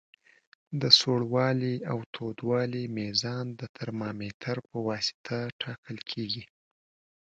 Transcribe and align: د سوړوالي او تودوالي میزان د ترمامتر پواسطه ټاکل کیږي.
د 0.81 0.83
سوړوالي 0.99 1.75
او 1.91 1.97
تودوالي 2.15 2.83
میزان 2.97 3.45
د 3.59 3.61
ترمامتر 3.77 4.57
پواسطه 4.69 5.37
ټاکل 5.61 5.97
کیږي. 6.11 6.43